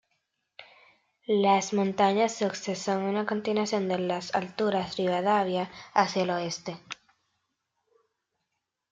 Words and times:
Las 1.27 1.73
Montañas 1.73 2.33
Sussex 2.35 2.75
son 2.79 3.03
una 3.03 3.27
continuación 3.27 3.87
de 3.87 3.99
las 3.99 4.33
alturas 4.33 4.97
Rivadavia 4.97 5.69
hacia 5.93 6.23
el 6.23 6.31
oeste. 6.31 6.75